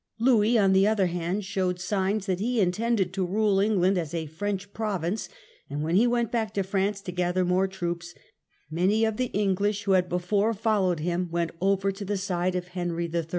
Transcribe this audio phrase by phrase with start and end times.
[0.17, 4.25] Louis on the other hand showed signs that he intended to rule England as a
[4.25, 5.29] French province,
[5.69, 8.15] and when he went back to France to gather more troops,
[8.71, 12.69] many of the English who had before followed him went over to the side of
[12.69, 13.27] Henry III.